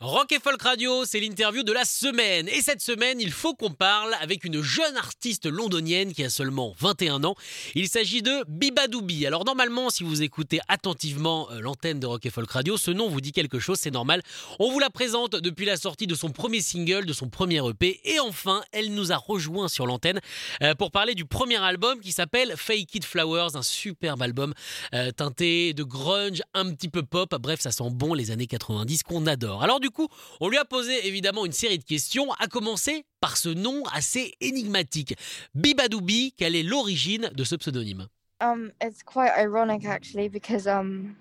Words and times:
Rock 0.00 0.32
et 0.32 0.40
Folk 0.40 0.60
Radio, 0.60 1.04
c'est 1.04 1.20
l'interview 1.20 1.62
de 1.62 1.72
la 1.72 1.84
semaine. 1.84 2.48
Et 2.48 2.60
cette 2.60 2.80
semaine, 2.82 3.20
il 3.20 3.30
faut 3.30 3.54
qu'on 3.54 3.70
parle 3.70 4.12
avec 4.20 4.44
une 4.44 4.60
jeune 4.60 4.96
artiste 4.96 5.46
londonienne 5.46 6.12
qui 6.12 6.24
a 6.24 6.30
seulement 6.30 6.74
21 6.80 7.22
ans. 7.22 7.36
Il 7.76 7.88
s'agit 7.88 8.20
de 8.20 8.44
Bibadoubi. 8.48 9.24
Alors 9.24 9.44
normalement, 9.44 9.90
si 9.90 10.02
vous 10.02 10.22
écoutez 10.22 10.60
attentivement 10.68 11.48
euh, 11.52 11.60
l'antenne 11.60 12.00
de 12.00 12.06
Rock 12.06 12.26
et 12.26 12.30
Folk 12.30 12.50
Radio, 12.50 12.76
ce 12.76 12.90
nom 12.90 13.08
vous 13.08 13.20
dit 13.20 13.30
quelque 13.30 13.60
chose, 13.60 13.78
c'est 13.80 13.92
normal. 13.92 14.20
On 14.58 14.72
vous 14.72 14.80
la 14.80 14.90
présente 14.90 15.36
depuis 15.36 15.64
la 15.64 15.76
sortie 15.76 16.08
de 16.08 16.16
son 16.16 16.30
premier 16.30 16.60
single, 16.60 17.06
de 17.06 17.12
son 17.12 17.28
premier 17.28 17.66
EP. 17.66 18.00
Et 18.04 18.18
enfin, 18.18 18.62
elle 18.72 18.92
nous 18.94 19.12
a 19.12 19.16
rejoint 19.16 19.68
sur 19.68 19.86
l'antenne 19.86 20.20
euh, 20.62 20.74
pour 20.74 20.90
parler 20.90 21.14
du 21.14 21.24
premier 21.24 21.62
album 21.62 22.00
qui 22.00 22.10
s'appelle 22.10 22.54
Fake 22.56 22.94
It 22.96 23.04
Flowers, 23.04 23.54
un 23.54 23.62
superbe 23.62 24.22
album 24.22 24.54
euh, 24.92 25.12
teinté 25.12 25.72
de 25.72 25.84
grunge, 25.84 26.42
un 26.52 26.70
petit 26.72 26.88
peu 26.88 27.04
pop. 27.04 27.32
Bref, 27.40 27.60
ça 27.60 27.70
sent 27.70 27.90
bon 27.92 28.12
les 28.12 28.32
années 28.32 28.48
90 28.48 29.04
qu'on 29.04 29.26
adore. 29.26 29.62
Alors 29.62 29.80
du 29.84 29.90
coup, 29.90 30.08
on 30.40 30.48
lui 30.48 30.56
a 30.56 30.64
posé 30.64 31.06
évidemment 31.06 31.44
une 31.44 31.52
série 31.52 31.78
de 31.78 31.84
questions, 31.84 32.32
à 32.38 32.46
commencer 32.46 33.04
par 33.20 33.36
ce 33.36 33.50
nom 33.50 33.82
assez 33.92 34.32
énigmatique. 34.40 35.14
Bibadoubi, 35.54 36.32
quelle 36.38 36.56
est 36.56 36.62
l'origine 36.62 37.30
de 37.34 37.44
ce 37.44 37.54
pseudonyme? 37.56 38.08
Um, 38.40 38.72
it's 38.82 39.02
quite 39.02 39.30
ironic 39.38 39.84
actually 39.84 40.28
because 40.28 40.66
um, 40.66 41.16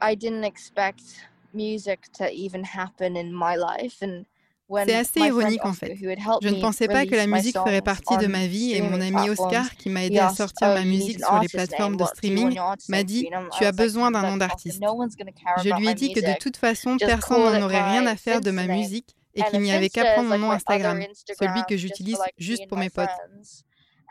I 0.00 0.14
didn't 0.14 0.44
expect 0.44 1.02
music 1.54 2.12
to 2.18 2.30
even 2.30 2.64
happen 2.64 3.16
in 3.16 3.32
my 3.32 3.56
life 3.56 4.02
and 4.02 4.26
C'est 4.84 4.94
assez 4.94 5.20
ironique 5.20 5.64
en 5.64 5.72
fait. 5.72 5.94
Je 5.96 6.48
ne 6.48 6.60
pensais 6.60 6.88
pas 6.88 7.06
que 7.06 7.14
la 7.14 7.26
musique 7.26 7.56
ferait 7.56 7.82
partie 7.82 8.16
de 8.16 8.26
ma 8.26 8.46
vie 8.46 8.72
et 8.74 8.82
mon 8.82 9.00
ami 9.00 9.30
Oscar, 9.30 9.70
qui 9.76 9.90
m'a 9.90 10.04
aidé 10.04 10.18
à 10.18 10.30
sortir 10.30 10.68
"Oh, 10.70 10.74
ma 10.74 10.84
need 10.84 10.98
musique 10.98 11.24
sur 11.24 11.38
les 11.40 11.48
plateformes 11.48 11.96
de 11.96 12.04
streaming, 12.04 12.58
m'a 12.88 13.02
dit 13.02 13.24
be?" 13.24 13.26
And 13.32 13.42
I'm- 13.42 13.48
Tu 13.56 13.64
as 13.64 13.72
besoin 13.72 14.10
d'un 14.10 14.22
"Look, 14.22 14.30
nom 14.30 14.36
d'artiste. 14.38 14.82
Je 14.82 15.76
lui 15.76 15.88
ai 15.88 15.94
dit 15.94 16.12
que 16.12 16.20
de 16.20 16.38
toute 16.38 16.56
façon, 16.56 16.96
personne 16.98 17.42
n'en 17.42 17.56
it 17.56 17.62
aurait 17.62 17.82
rien 17.82 18.06
à 18.06 18.16
faire 18.16 18.40
de 18.40 18.50
ma 18.50 18.66
musique 18.66 19.14
et 19.34 19.42
qu'il 19.44 19.60
n'y 19.60 19.72
avait 19.72 19.88
qu'à 19.90 20.14
prendre 20.14 20.30
mon 20.30 20.38
nom 20.38 20.50
Instagram, 20.50 21.00
celui 21.38 21.62
que 21.68 21.76
j'utilise 21.76 22.18
juste 22.38 22.66
pour 22.68 22.78
mes 22.78 22.90
potes. 22.90 23.08
friends. 23.08 23.62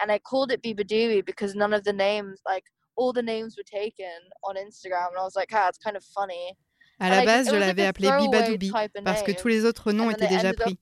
And 0.01 0.13
I 0.13 0.19
called 0.19 0.51
it 0.51 0.61
Bibadooey 0.61 1.23
because 1.23 1.55
none 1.55 1.73
of 1.73 1.83
the 1.83 1.93
names, 1.93 2.39
like 2.45 2.65
all 2.97 3.13
the 3.13 3.23
names 3.23 3.55
were 3.57 3.63
taken 3.63 4.05
on 4.43 4.55
Instagram, 4.55 5.07
and 5.11 5.19
I 5.19 5.23
was 5.23 5.35
like, 5.35 5.53
ah, 5.53 5.69
it's 5.69 5.79
kind 5.79 5.95
of 5.95 6.03
funny. 6.03 6.57
À 6.99 7.09
la 7.09 7.25
base, 7.25 7.49
je 7.49 7.55
l'avais 7.55 7.85
appelé 7.85 8.09
Bibadoubi 8.19 8.71
parce 9.03 9.23
que 9.23 9.31
tous 9.31 9.47
les 9.47 9.65
autres 9.65 9.91
noms 9.91 10.09
étaient 10.09 10.27
déjà 10.27 10.53
pris. 10.53 10.77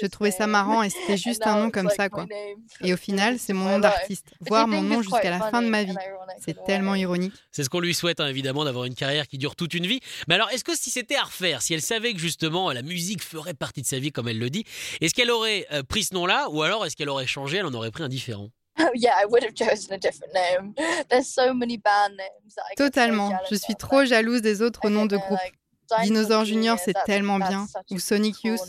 Je 0.00 0.06
trouvais 0.06 0.30
ça 0.30 0.46
marrant 0.46 0.82
et 0.82 0.90
c'était 0.90 1.16
juste 1.16 1.46
un 1.46 1.56
nom 1.56 1.68
it's 1.68 1.74
comme 1.74 1.90
ça 1.90 2.08
quoi. 2.08 2.26
Et 2.80 2.92
au 2.92 2.96
final, 2.96 3.38
c'est 3.38 3.52
mon 3.52 3.68
nom 3.68 3.78
d'artiste, 3.80 4.34
voire 4.40 4.66
mon 4.66 4.82
nom 4.82 5.02
jusqu'à 5.02 5.30
la 5.30 5.40
fin 5.50 5.62
de 5.62 5.68
ma 5.68 5.84
vie. 5.84 5.94
C'est 6.38 6.64
tellement 6.64 6.94
ironique. 6.94 7.34
C'est 7.50 7.64
ce 7.64 7.70
qu'on 7.70 7.80
lui 7.80 7.94
souhaite 7.94 8.20
hein, 8.20 8.26
évidemment 8.26 8.64
d'avoir 8.64 8.84
une 8.84 8.94
carrière 8.94 9.28
qui 9.28 9.38
dure 9.38 9.56
toute 9.56 9.74
une 9.74 9.86
vie. 9.86 10.00
Mais 10.28 10.34
alors, 10.34 10.50
est-ce 10.50 10.64
que 10.64 10.76
si 10.76 10.90
c'était 10.90 11.16
à 11.16 11.24
refaire, 11.24 11.62
si 11.62 11.74
elle 11.74 11.82
savait 11.82 12.14
que 12.14 12.20
justement 12.20 12.72
la 12.72 12.82
musique 12.82 13.22
ferait 13.22 13.54
partie 13.54 13.82
de 13.82 13.86
sa 13.86 13.98
vie 13.98 14.12
comme 14.12 14.28
elle 14.28 14.38
le 14.38 14.50
dit, 14.50 14.64
est-ce 15.00 15.14
qu'elle 15.14 15.30
aurait 15.30 15.66
euh, 15.72 15.82
pris 15.82 16.04
ce 16.04 16.14
nom-là 16.14 16.48
ou 16.50 16.62
alors 16.62 16.86
est-ce 16.86 16.96
qu'elle 16.96 17.10
aurait 17.10 17.26
changé, 17.26 17.58
elle 17.58 17.66
en 17.66 17.74
aurait 17.74 17.90
pris 17.90 18.02
un 18.02 18.08
différent? 18.08 18.50
yeah, 18.94 19.14
I 19.16 19.26
would 19.26 19.42
have 19.42 19.54
chosen 19.54 19.92
a 19.92 19.98
different 19.98 20.34
name. 20.34 20.74
There's 21.10 21.28
so 21.28 21.54
many 21.54 21.76
band 21.76 22.16
names 22.16 22.54
that 22.56 22.64
I 22.70 22.74
get 22.74 22.78
so 22.78 22.84
Totalement. 22.84 23.30
Je 23.50 23.56
suis 23.56 23.74
trop 23.74 24.04
jalouse 24.04 24.42
des 24.42 24.62
autres 24.62 24.88
noms 24.88 25.06
de 25.06 25.16
know, 25.16 25.26
groupe. 25.26 25.40
like, 25.40 26.04
Dinosaur 26.04 26.44
Junior, 26.44 26.78
c'est 26.78 26.96
tellement 27.04 27.38
bien. 27.38 27.66
Ou 27.90 27.98
Sonic 27.98 28.42
Youth. 28.44 28.60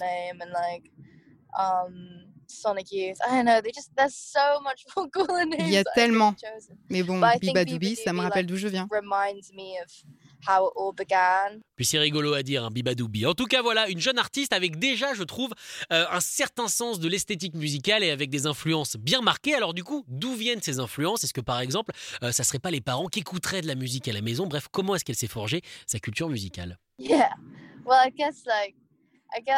Il 5.59 5.69
y 5.69 5.77
a 5.77 5.83
tellement. 5.95 6.35
Mais 6.89 7.03
bon, 7.03 7.21
Bibadoubi, 7.39 7.95
ça 7.95 8.13
me 8.13 8.21
rappelle 8.21 8.45
d'où 8.45 8.57
je 8.57 8.67
viens. 8.67 8.87
How 10.47 10.67
it 10.67 10.73
all 10.75 10.93
began. 10.93 11.61
Puis 11.75 11.85
c'est 11.85 11.99
rigolo 11.99 12.33
à 12.33 12.43
dire, 12.43 12.63
un 12.63 12.71
bibadoubi. 12.71 13.25
En 13.25 13.33
tout 13.33 13.45
cas, 13.45 13.61
voilà, 13.61 13.89
une 13.89 13.99
jeune 13.99 14.17
artiste 14.17 14.53
avec 14.53 14.77
déjà, 14.77 15.13
je 15.13 15.23
trouve, 15.23 15.51
euh, 15.91 16.05
un 16.09 16.19
certain 16.19 16.67
sens 16.67 16.99
de 16.99 17.07
l'esthétique 17.07 17.55
musicale 17.55 18.03
et 18.03 18.11
avec 18.11 18.29
des 18.29 18.45
influences 18.45 18.95
bien 18.97 19.21
marquées. 19.21 19.55
Alors 19.55 19.73
du 19.73 19.83
coup, 19.83 20.03
d'où 20.07 20.33
viennent 20.33 20.61
ces 20.61 20.79
influences? 20.79 21.23
Est-ce 21.23 21.33
que 21.33 21.41
par 21.41 21.59
exemple, 21.59 21.93
euh, 22.23 22.31
ça 22.31 22.43
serait 22.43 22.59
pas 22.59 22.71
les 22.71 22.81
parents 22.81 23.07
qui 23.07 23.19
écouteraient 23.19 23.61
de 23.61 23.67
la 23.67 23.75
musique 23.75 24.07
à 24.07 24.13
la 24.13 24.21
maison? 24.21 24.45
Bref, 24.47 24.67
comment 24.71 24.95
est-ce 24.95 25.05
qu'elle 25.05 25.15
s'est 25.15 25.27
forgée 25.27 25.61
sa 25.87 25.99
culture 25.99 26.29
musicale? 26.29 26.77
Yeah. 26.99 27.29
Well, 27.85 27.99
I 28.05 28.11
guess 28.11 28.43
like 28.45 28.75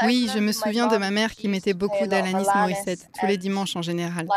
Oui, 0.04 0.30
je 0.34 0.40
me 0.40 0.52
souviens 0.52 0.88
de 0.88 0.98
ma 0.98 1.12
mère 1.12 1.32
qui 1.32 1.48
mettait 1.48 1.74
beaucoup 1.74 2.08
d'Alanis 2.08 2.48
Alanis 2.48 2.50
Morissette, 2.56 3.08
tous 3.20 3.26
les 3.26 3.38
dimanches 3.38 3.76
en 3.76 3.82
général. 3.82 4.28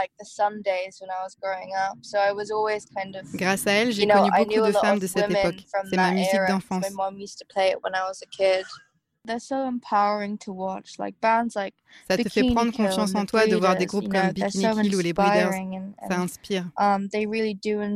Grâce 3.34 3.66
à 3.66 3.72
elle, 3.72 3.92
j'ai 3.92 4.06
connu 4.06 4.30
beaucoup 4.36 4.66
de 4.66 4.72
femmes 4.72 4.98
de 4.98 5.06
cette 5.06 5.30
époque. 5.30 5.64
C'est 5.90 5.96
ma 5.96 6.10
musique 6.12 6.40
d'enfance. 6.48 6.86
Ça 12.08 12.16
te 12.16 12.28
fait 12.28 12.42
prendre 12.54 12.72
confiance 12.72 13.14
en 13.14 13.26
toi 13.26 13.46
de 13.46 13.56
voir 13.56 13.76
des 13.76 13.86
groupes 13.86 14.08
comme 14.08 14.30
Bikini 14.30 14.64
Kill 14.82 14.96
ou 14.96 15.00
les 15.00 15.12
Breeders. 15.12 15.50
Ça 16.08 16.18
inspire. 16.20 16.70
um, 16.78 17.08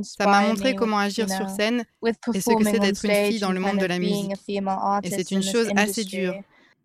Ça 0.03 0.27
m'a 0.27 0.41
montré 0.43 0.73
me 0.75 0.79
comment 0.79 0.99
agir 0.99 1.29
sur 1.31 1.49
scène 1.49 1.85
et 2.07 2.13
ce 2.13 2.55
que 2.55 2.65
c'est 2.65 2.79
d'être 2.79 3.05
une 3.05 3.15
fille 3.27 3.41
dans 3.41 3.53
le 3.53 3.61
monde 3.61 3.79
de 3.79 3.87
la 3.87 3.99
musique. 3.99 4.33
Et 4.49 5.11
c'est 5.11 5.31
une 5.31 5.43
chose 5.43 5.71
assez 5.77 6.05
dure. 6.05 6.35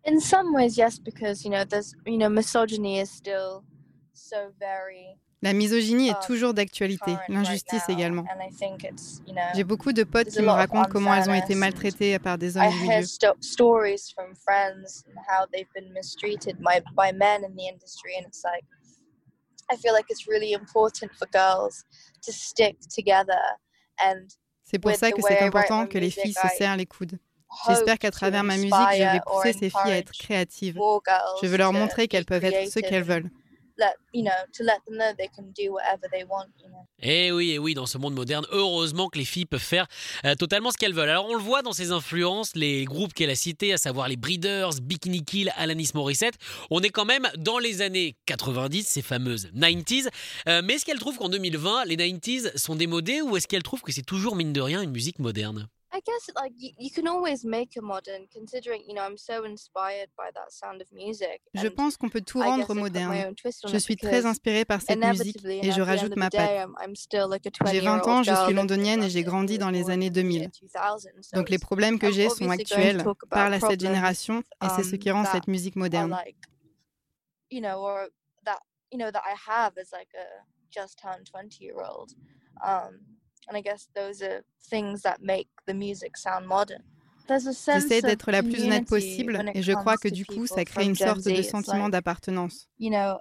In 0.08 0.20
some 0.20 0.54
ways, 0.54 0.76
yes, 0.78 0.98
because 0.98 1.44
you 1.44 1.50
know, 1.50 1.64
there's 1.64 1.94
you 2.06 2.16
know, 2.16 2.30
misogyny 2.30 2.98
is 2.98 3.10
still 3.10 3.62
so 4.14 4.50
very 4.58 5.18
La 5.42 5.52
misogynie 5.52 6.08
est 6.08 6.14
um, 6.14 6.26
toujours 6.26 6.52
d'actualité, 6.54 7.16
l'injustice 7.28 7.88
également. 7.88 8.24
and 8.28 8.40
I 8.42 8.50
think 8.50 8.82
it's 8.84 9.20
you 9.26 9.34
know, 9.34 9.42
J'ai 9.54 9.62
beaucoup 9.64 9.92
de 9.92 10.02
potes 10.04 10.30
qui 10.30 10.42
me 10.42 10.48
racontent 10.50 10.88
comment 10.90 11.14
elles 11.14 11.28
ont 11.28 11.34
été 11.34 11.54
maltraitées 11.54 12.18
par 12.18 12.38
des 12.38 12.56
hommes 12.56 12.74
milieu. 12.80 13.04
sto- 13.04 13.36
stories 13.40 14.10
from 14.12 14.34
friends 14.34 15.04
and 15.06 15.14
how 15.28 15.46
they've 15.52 15.70
been 15.74 15.92
mistreated 15.92 16.56
by, 16.60 16.80
by 16.96 17.12
men 17.12 17.44
in 17.44 17.54
the 17.54 17.68
industry, 17.68 18.16
and 18.18 18.26
it's 18.26 18.42
like 18.42 18.64
I 19.70 19.76
feel 19.76 19.92
like 19.92 20.06
it's 20.08 20.26
really 20.26 20.54
important 20.54 21.12
for 21.18 21.28
girls 21.30 21.84
to 22.22 22.32
stick 22.32 22.78
together 22.88 23.38
and 24.02 24.26
C'est 24.64 24.78
pour 24.78 24.94
ça 24.96 25.12
que 25.12 25.22
c'est 25.22 25.38
important 25.40 25.86
que 25.86 25.98
les 25.98 26.10
filles 26.10 26.32
se 26.32 26.48
serrent 26.56 26.76
les 26.76 26.86
coudes. 26.86 27.18
Hope 27.50 27.74
J'espère 27.74 27.98
qu'à 27.98 28.10
travers 28.10 28.44
ma 28.44 28.56
musique, 28.56 28.72
je 28.72 29.12
vais 29.12 29.20
pousser 29.26 29.52
ces 29.52 29.70
filles 29.70 29.92
à 29.92 29.98
être 29.98 30.12
créatives. 30.12 30.78
Je 31.42 31.46
veux 31.46 31.56
leur 31.56 31.72
to 31.72 31.78
montrer 31.78 32.06
be 32.06 32.10
qu'elles 32.10 32.24
peuvent 32.24 32.44
être 32.44 32.70
ce 32.70 32.80
creative 32.80 32.90
qu'elles 32.90 33.04
veulent. 33.04 33.30
Let 33.80 33.94
you 34.12 34.24
know 34.24 34.32
to 34.54 34.64
let 34.64 34.80
them 34.88 34.96
know 34.96 35.12
they 35.16 35.28
can 35.28 35.52
do 35.56 35.74
whatever 35.74 36.08
they 36.10 36.24
want. 36.24 36.48
You 36.60 36.68
know. 36.68 36.84
Eh 37.00 37.30
oui, 37.30 37.52
eh 37.52 37.58
oui, 37.60 37.74
dans 37.74 37.86
ce 37.86 37.96
monde 37.96 38.14
moderne, 38.14 38.44
heureusement 38.50 39.08
que 39.08 39.18
les 39.18 39.24
filles 39.24 39.46
peuvent 39.46 39.60
faire 39.60 39.86
euh, 40.24 40.34
totalement 40.34 40.72
ce 40.72 40.76
qu'elles 40.76 40.94
veulent. 40.94 41.08
Alors 41.08 41.26
on 41.28 41.36
le 41.36 41.40
voit 41.40 41.62
dans 41.62 41.72
ses 41.72 41.92
influences, 41.92 42.56
les 42.56 42.84
groupes 42.84 43.14
qu'elle 43.14 43.30
a 43.30 43.36
cités, 43.36 43.72
à 43.72 43.76
savoir 43.76 44.08
les 44.08 44.16
Breeders, 44.16 44.80
Bikini 44.82 45.24
Kill, 45.24 45.52
Alanis 45.56 45.90
Morissette, 45.94 46.34
on 46.70 46.80
est 46.80 46.90
quand 46.90 47.04
même 47.04 47.28
dans 47.36 47.58
les 47.58 47.80
années 47.80 48.16
90, 48.26 48.84
ces 48.84 49.02
fameuses 49.02 49.48
90s. 49.54 50.08
Euh, 50.48 50.60
mais 50.64 50.74
est-ce 50.74 50.84
qu'elle 50.84 50.98
trouve 50.98 51.16
qu'en 51.16 51.28
2020, 51.28 51.84
les 51.84 51.96
90s 51.96 52.56
sont 52.56 52.74
démodés 52.74 53.20
ou 53.20 53.36
est-ce 53.36 53.46
qu'elle 53.46 53.62
trouve 53.62 53.82
que 53.82 53.92
c'est 53.92 54.02
toujours, 54.02 54.34
mine 54.34 54.52
de 54.52 54.60
rien, 54.60 54.82
une 54.82 54.90
musique 54.90 55.20
moderne? 55.20 55.68
I 55.90 56.00
guess 56.00 56.30
like 56.36 56.52
you, 56.56 56.70
you 56.78 56.90
can 56.90 57.06
always 57.08 57.44
make 57.44 57.76
a 57.78 57.82
modern, 57.82 58.26
considering 58.32 58.82
you 58.86 58.94
know 58.94 59.02
I'm 59.02 59.16
so 59.16 59.44
inspired 59.44 60.10
by 60.16 60.30
that 60.34 60.52
sound 60.52 60.82
of 60.82 60.92
music. 60.92 61.40
Je 61.54 61.68
pense 61.68 61.96
qu'on 61.96 62.10
peut 62.10 62.20
tout 62.20 62.40
rendre 62.40 62.74
moderne. 62.74 63.34
Je 63.66 63.78
suis 63.78 63.96
très 63.96 64.26
inspirée 64.26 64.64
par 64.64 64.82
cette 64.82 64.98
musique 64.98 65.44
et 65.44 65.72
je 65.72 65.80
rajoute 65.80 66.14
ma 66.16 66.28
patte. 66.28 66.50
I'm, 66.50 66.76
I'm 66.80 66.94
still 66.94 67.26
like 67.28 67.46
a 67.46 67.70
J'ai 67.70 67.80
20 67.80 67.98
20 67.98 68.08
ans, 68.08 68.22
je 68.22 68.34
suis 68.44 68.54
londonienne 68.54 69.02
et 69.02 69.10
j'ai 69.10 69.22
grandi 69.22 69.58
dans 69.58 69.70
les 69.70 69.88
années 69.90 70.10
2000. 70.10 70.50
Donc 71.34 71.48
les 71.48 71.58
problèmes 71.58 71.98
que 71.98 72.06
I'm 72.06 72.12
j'ai 72.12 72.28
sont 72.28 72.50
actuels, 72.50 73.04
parlent 73.30 73.54
à 73.54 73.60
cette 73.60 73.80
génération 73.80 74.42
et 74.62 74.68
c'est 74.76 74.84
ce 74.84 74.94
um, 74.94 74.98
qui 74.98 75.10
rend 75.10 75.24
that 75.24 75.32
cette 75.32 75.48
musique 75.48 75.76
moderne. 75.76 76.16
Like 83.52 83.64
you 83.64 83.70
know 83.70 83.74
or 83.74 83.74
that 83.74 83.86
you 83.86 83.92
know 83.92 84.02
that 84.02 84.02
I 84.02 84.02
have 84.02 84.12
as 84.12 84.20
like 84.20 84.20
a 84.20 84.20
just 84.20 84.20
turned 84.20 84.20
20 84.20 84.20
year 84.20 84.20
old 84.20 84.20
and 84.20 84.20
I 84.20 84.20
guess 84.20 84.20
those 84.20 84.22
are 84.22 84.44
things 84.70 85.02
that 85.02 85.22
make 85.22 85.48
the 85.66 85.74
music 85.74 86.16
sound 86.16 86.46
modern 86.46 86.82
There's 87.26 87.46
a 87.46 87.52
sense 87.52 87.84
J'essaie 87.84 87.98
of 87.98 88.04
d'être 88.04 88.30
la 88.30 88.42
plus 88.42 88.62
honnête 88.62 88.86
possible 88.86 89.42
et 89.54 89.62
je 89.62 89.72
crois 89.72 89.96
que 89.96 90.08
du 90.08 90.24
coup 90.24 90.46
ça 90.46 90.64
crée 90.64 90.84
une 90.84 90.94
sorte 90.96 91.24
de 91.24 91.42
sentiment 91.42 91.88
d'appartenance. 91.88 92.68
you 92.78 92.90
know 92.90 93.20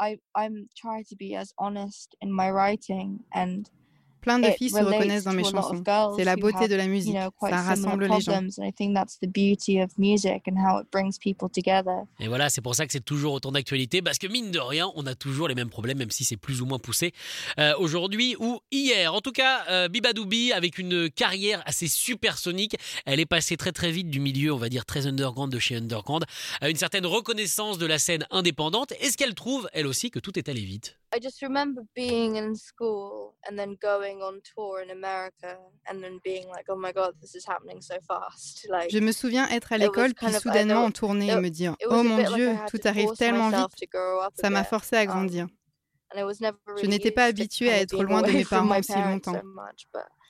I 0.00 0.18
I'm 0.34 0.68
trying 0.76 1.04
to 1.10 1.16
be 1.16 1.36
as 1.36 1.52
honest 1.58 2.16
in 2.20 2.32
my 2.32 2.50
writing 2.50 3.20
and 3.32 3.70
Plein 4.22 4.38
de 4.38 4.48
filles 4.50 4.70
se 4.70 4.78
reconnaissent 4.78 5.24
dans 5.24 5.32
mes 5.32 5.44
chansons. 5.44 5.82
C'est 6.16 6.24
la 6.24 6.36
beauté 6.36 6.68
de 6.68 6.74
la 6.76 6.86
musique. 6.86 7.16
Ça 7.40 7.62
rassemble 7.62 8.06
les 8.06 8.20
gens. 8.20 8.40
Et 12.20 12.28
voilà, 12.28 12.48
c'est 12.48 12.60
pour 12.60 12.74
ça 12.74 12.86
que 12.86 12.92
c'est 12.92 13.04
toujours 13.04 13.34
autant 13.34 13.52
d'actualité, 13.52 14.00
parce 14.00 14.18
que 14.18 14.28
mine 14.28 14.50
de 14.50 14.60
rien, 14.60 14.90
on 14.94 15.06
a 15.06 15.14
toujours 15.14 15.48
les 15.48 15.54
mêmes 15.54 15.70
problèmes, 15.70 15.98
même 15.98 16.10
si 16.10 16.24
c'est 16.24 16.36
plus 16.36 16.62
ou 16.62 16.66
moins 16.66 16.78
poussé 16.78 17.12
euh, 17.58 17.74
aujourd'hui 17.78 18.36
ou 18.38 18.60
hier. 18.70 19.12
En 19.12 19.20
tout 19.20 19.32
cas, 19.32 19.64
euh, 19.68 19.88
Bibadoubi, 19.88 20.52
avec 20.52 20.78
une 20.78 21.10
carrière 21.10 21.62
assez 21.66 21.88
supersonique, 21.88 22.76
elle 23.04 23.18
est 23.18 23.26
passée 23.26 23.56
très 23.56 23.72
très 23.72 23.90
vite 23.90 24.08
du 24.08 24.20
milieu, 24.20 24.52
on 24.52 24.58
va 24.58 24.68
dire, 24.68 24.86
très 24.86 25.06
underground 25.06 25.52
de 25.52 25.58
chez 25.58 25.76
Underground, 25.76 26.24
à 26.60 26.70
une 26.70 26.76
certaine 26.76 27.06
reconnaissance 27.06 27.78
de 27.78 27.86
la 27.86 27.98
scène 27.98 28.24
indépendante. 28.30 28.92
Est-ce 29.00 29.16
qu'elle 29.16 29.34
trouve, 29.34 29.68
elle 29.72 29.86
aussi, 29.88 30.10
que 30.10 30.20
tout 30.20 30.38
est 30.38 30.48
allé 30.48 30.62
vite 30.62 31.01
I 31.14 31.18
just 31.20 31.42
remember 31.42 31.82
being 31.94 32.36
in 32.36 32.54
school 32.54 33.34
and 33.46 33.58
then 33.58 33.76
going 33.82 34.22
on 34.22 34.40
tour 34.54 34.80
in 34.80 34.90
America 34.90 35.58
and 35.86 36.02
then 36.02 36.18
being 36.24 36.48
like, 36.48 36.64
oh 36.70 36.76
my 36.76 36.92
god, 36.92 37.12
this 37.20 37.34
is 37.34 37.44
happening 37.46 37.82
so 37.82 37.96
fast. 38.08 38.66
Like, 38.70 38.90
Je 38.90 38.98
me 38.98 39.12
souviens 39.12 39.46
être 39.48 39.72
à 39.72 39.78
l'école 39.78 40.14
puis 40.14 40.32
soudainement 40.32 40.84
en 40.84 40.90
tournée 40.90 41.28
et 41.28 41.36
me 41.36 41.50
dire, 41.50 41.76
oh 41.90 42.02
mon 42.02 42.22
Dieu, 42.34 42.54
tout 42.70 42.80
arrive 42.84 43.12
tellement 43.18 43.50
vite. 43.50 43.90
Ça 44.40 44.48
m'a 44.48 44.64
forcé 44.64 44.96
à 44.96 45.02
um, 45.02 45.06
grandir. 45.06 45.48
Je 46.14 46.86
n'étais 46.86 47.10
pas 47.10 47.24
habituée 47.24 47.70
à 47.70 47.80
être 47.80 48.02
loin 48.02 48.22
de 48.22 48.30
mes 48.30 48.44
parents 48.44 48.78
aussi 48.78 48.92
longtemps. 48.92 49.40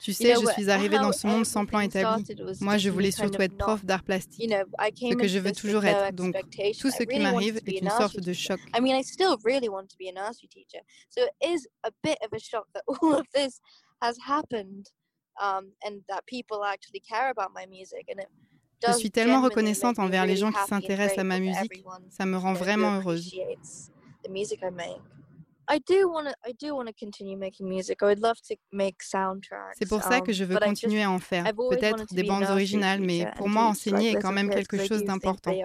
Tu 0.01 0.11
sais, 0.13 0.33
je 0.35 0.45
suis 0.51 0.69
arrivée 0.69 0.97
dans 0.97 1.11
ce 1.13 1.27
monde 1.27 1.45
sans 1.45 1.65
plan 1.65 1.79
établi. 1.79 2.23
Moi, 2.61 2.77
je 2.77 2.89
voulais 2.89 3.11
surtout 3.11 3.41
être 3.41 3.57
prof 3.57 3.83
d'art 3.85 4.03
plastique, 4.03 4.51
ce 4.51 5.13
que 5.15 5.27
je 5.27 5.39
veux 5.39 5.51
toujours 5.53 5.85
être. 5.85 6.13
Donc, 6.13 6.35
tout 6.79 6.91
ce 6.91 7.03
qui 7.03 7.19
m'arrive 7.19 7.59
est 7.65 7.79
une 7.79 7.89
sorte 7.89 8.19
de 8.19 8.33
choc. 8.33 8.59
Je 18.85 18.91
suis 18.91 19.11
tellement 19.11 19.41
reconnaissante 19.41 19.97
envers 19.97 20.25
les 20.25 20.35
gens 20.35 20.51
qui 20.51 20.59
s'intéressent 20.67 21.19
à 21.19 21.23
ma 21.23 21.39
musique. 21.39 21.85
Ça 22.09 22.25
me 22.25 22.35
rend 22.37 22.53
vraiment 22.53 22.97
heureuse. 22.97 23.33
C'est 29.71 29.87
pour 29.89 30.03
ça 30.03 30.21
que 30.21 30.33
je 30.33 30.43
veux 30.43 30.57
continuer 30.57 31.03
à 31.03 31.11
en 31.11 31.19
faire. 31.19 31.51
Peut-être 31.67 32.05
des 32.11 32.23
bandes 32.23 32.49
originales, 32.49 33.01
mais 33.01 33.27
pour 33.35 33.49
moi, 33.49 33.63
enseigner 33.65 34.11
est 34.11 34.17
quand 34.17 34.31
même 34.31 34.49
quelque 34.49 34.77
chose 34.77 35.03
d'important. 35.03 35.57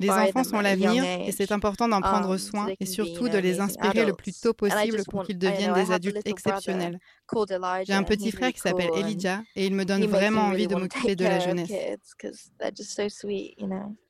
Les 0.00 0.10
enfants 0.10 0.44
sont 0.44 0.60
l'avenir 0.60 1.04
et 1.04 1.32
c'est 1.32 1.52
important 1.52 1.88
d'en 1.88 2.00
prendre 2.00 2.30
um, 2.30 2.38
soin 2.38 2.68
et 2.78 2.86
surtout 2.86 3.28
de 3.28 3.38
les 3.38 3.60
inspirer 3.60 4.04
le 4.04 4.14
plus 4.14 4.38
tôt 4.40 4.52
possible 4.54 5.02
pour 5.08 5.24
qu'ils 5.24 5.38
deviennent 5.38 5.74
des 5.74 5.92
adultes 5.92 6.26
exceptionnels. 6.26 6.98
J'ai 7.86 7.92
un 7.92 8.02
petit 8.02 8.32
frère 8.32 8.52
qui 8.52 8.60
s'appelle 8.60 8.90
Elijah 8.96 9.42
et 9.54 9.66
il 9.66 9.74
me 9.74 9.84
donne 9.84 10.04
vraiment 10.06 10.42
envie 10.42 10.66
de 10.66 10.74
m'occuper 10.74 11.16
de 11.16 11.24
la 11.24 11.38
jeunesse. 11.38 11.70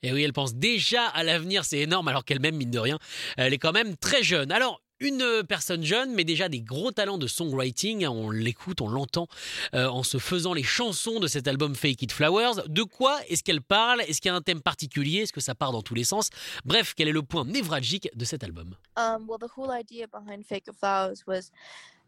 Et 0.03 0.13
oui, 0.13 0.23
elle 0.23 0.33
pense 0.33 0.55
déjà 0.55 1.07
à 1.07 1.23
l'avenir, 1.23 1.65
c'est 1.65 1.81
énorme 1.81 2.09
alors 2.09 2.25
qu'elle-même, 2.25 2.57
mine 2.57 2.71
de 2.71 2.79
rien, 2.79 2.99
elle 3.37 3.53
est 3.53 3.59
quand 3.59 3.73
même 3.73 3.97
très 3.97 4.23
jeune. 4.23 4.53
Alors, 4.53 4.81
une 5.01 5.43
personne 5.49 5.83
jeune, 5.83 6.15
mais 6.15 6.25
déjà 6.25 6.49
des 6.49 6.61
gros 6.61 6.93
talents 6.93 7.19
de 7.19 7.27
songwriting. 7.27 8.07
On 8.07 8.31
l'écoute, 8.31 8.81
on 8.81 8.89
l'entend 8.89 9.27
euh, 9.75 9.89
en 9.89 10.03
se 10.03 10.19
faisant 10.19 10.53
les 10.53 10.63
chansons 10.63 11.21
de 11.21 11.27
cet 11.27 11.49
album 11.49 11.75
Fake 11.75 12.03
It 12.03 12.13
Flowers. 12.13 12.69
De 12.69 12.83
quoi 12.83 13.19
est-ce 13.29 13.43
qu'elle 13.43 13.63
parle? 13.63 14.03
Est-ce 14.03 14.21
qu'il 14.21 14.31
y 14.31 14.33
a 14.33 14.37
un 14.37 14.43
thème 14.43 14.61
particulier? 14.61 15.23
Est-ce 15.23 15.33
que 15.33 15.41
ça 15.41 15.55
part 15.55 15.73
dans 15.73 15.83
tous 15.83 15.95
les 15.95 16.05
sens? 16.05 16.29
Bref, 16.65 16.95
quel 16.95 17.09
est 17.09 17.13
le 17.13 17.23
point 17.23 17.45
névralgique 17.45 18.09
de 18.15 18.25
cet 18.25 18.45
album? 18.45 18.77
Um, 18.97 19.27
well, 19.27 19.39
the 19.39 19.51
whole 19.57 19.71
idea 19.71 20.07
behind 20.07 20.45
Fake 20.45 20.69
It 20.69 20.77
Flowers 20.79 21.25
was 21.27 21.51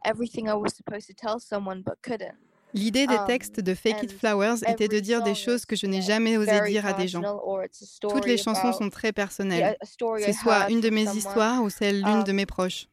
everything 0.04 0.48
I 0.48 0.54
was 0.54 0.74
supposed 0.74 1.06
to 1.08 1.14
tell 1.14 1.40
someone 1.40 1.82
but 1.82 1.96
couldn't. 2.02 2.36
L'idée 2.74 3.06
des 3.06 3.16
um, 3.16 3.26
textes 3.26 3.60
de 3.60 3.74
Fake 3.74 4.02
It 4.02 4.12
Flowers 4.12 4.58
était 4.66 4.88
de 4.88 4.98
dire 4.98 5.22
des 5.22 5.34
choses 5.34 5.66
que 5.66 5.76
je 5.76 5.86
n'ai 5.86 6.02
jamais 6.02 6.36
osé 6.36 6.60
dire 6.62 6.86
à 6.86 6.92
des 6.92 7.08
gens. 7.08 7.22
Toutes 8.00 8.26
les 8.26 8.38
chansons 8.38 8.72
sont 8.72 8.90
très 8.90 9.12
personnelles. 9.12 9.76
C'est 10.19 10.32
soit 10.32 10.70
une 10.70 10.80
de 10.80 10.90
mes 10.90 11.08
histoires 11.14 11.62
ou 11.62 11.70
celle 11.70 12.02
d'une 12.02 12.24
de 12.24 12.30
um, 12.30 12.36
mes 12.36 12.46
proches. 12.46 12.88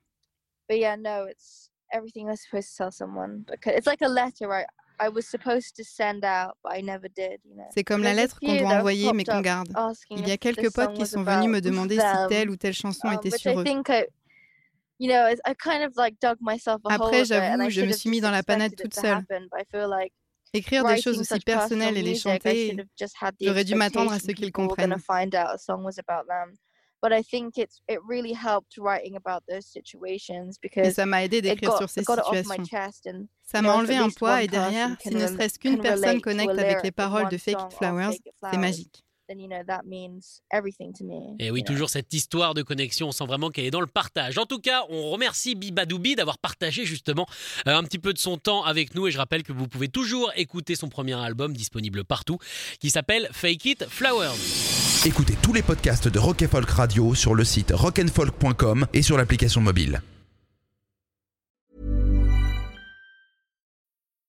C'est 7.72 7.84
comme 7.84 8.04
la 8.04 8.14
lettre 8.14 8.40
qu'on 8.40 8.56
doit 8.58 8.70
envoyer 8.70 9.14
mais 9.14 9.24
qu'on 9.24 9.42
garde. 9.42 9.70
Il 10.12 10.28
y 10.28 10.32
a 10.32 10.38
quelques 10.38 10.74
potes 10.74 10.94
qui 10.94 11.06
sont 11.06 11.24
venus 11.24 11.50
me 11.50 11.62
demander 11.62 11.98
si 11.98 12.28
telle 12.28 12.50
ou 12.50 12.58
telle 12.58 12.74
chanson 12.74 13.08
um, 13.08 13.14
était 13.14 13.38
sur 13.38 13.60
eux. 13.60 13.64
Après, 16.90 17.24
j'avoue, 17.26 17.70
je 17.70 17.82
me 17.82 17.92
suis 17.94 18.10
mis 18.10 18.22
dans 18.22 18.32
la 18.32 18.44
panade 18.44 18.72
toute 18.76 18.94
seule. 18.94 19.26
Écrire 20.54 20.84
des 20.84 21.02
choses 21.02 21.20
aussi 21.20 21.40
personnelles 21.46 21.98
et 21.98 22.02
les 22.02 22.16
chanter, 22.16 22.76
j'aurais 23.40 23.64
dû 23.64 23.76
m'attendre 23.76 24.12
à 24.12 24.20
ce 24.20 24.32
qu'ils 24.32 24.52
comprennent. 24.52 24.96
Et 30.84 30.92
ça 30.92 31.06
m'a 31.06 31.24
aidé 31.24 31.42
d'écrire 31.42 31.78
sur 31.78 31.90
ces 31.90 32.04
situations. 32.26 32.64
Ça 33.44 33.62
m'a 33.62 33.70
enlevé 33.76 33.96
un 33.96 34.10
poids 34.10 34.44
et 34.44 34.48
derrière, 34.48 34.90
si 35.02 35.16
ne 35.16 35.28
serait-ce 35.28 35.60
qu'une 35.60 35.78
personne 35.82 36.22
connecte 36.22 36.58
avec 36.60 36.84
les 36.84 36.92
paroles 36.92 37.30
de 37.30 37.38
Fake 37.38 37.62
It 37.62 37.74
Flowers, 37.74 38.18
c'est 38.52 38.58
magique. 38.58 39.06
Et 41.40 41.52
oui, 41.52 41.64
toujours 41.64 41.90
cette 41.90 42.14
histoire 42.14 42.54
de 42.54 42.62
connexion, 42.62 43.10
on 43.10 43.12
sent 43.12 43.26
vraiment 43.26 43.50
qu'elle 43.50 43.66
est 43.66 43.72
dans 43.72 43.82
le 43.82 43.88
partage. 43.88 44.38
En 44.38 44.46
tout 44.46 44.60
cas, 44.60 44.84
on 44.90 45.10
remercie 45.10 45.56
Bibadoubi 45.56 46.16
d'avoir 46.16 46.38
partagé 46.38 46.86
justement 46.86 47.28
euh, 47.68 47.76
un 47.76 47.84
petit 47.84 48.00
peu 48.00 48.14
de 48.14 48.18
son 48.18 48.38
temps 48.38 48.64
avec 48.64 48.96
nous 48.96 49.08
et 49.08 49.12
je 49.12 49.18
rappelle 49.18 49.44
que 49.44 49.54
vous 49.54 49.68
pouvez 49.68 49.88
toujours 49.88 50.32
écouter 50.36 50.76
son 50.76 50.90
premier 50.90 51.14
album 51.14 51.54
disponible 51.54 52.04
partout 52.04 52.38
qui 52.80 52.90
s'appelle 52.90 53.30
Fake 53.32 53.66
It 53.66 53.86
Flowers. 53.88 54.36
Écoutez 55.06 55.36
tous 55.42 55.54
les 55.54 55.62
podcasts 55.62 56.08
de 56.08 56.20
Rock 56.20 56.46
Folk 56.46 56.70
Radio 56.70 57.16
sur 57.16 57.36
le 57.36 57.44
site 57.44 57.72
rockandfolk.com 57.74 58.88
et 58.94 59.02
sur 59.02 59.18
l'application 59.18 59.62
mobile. 59.62 60.02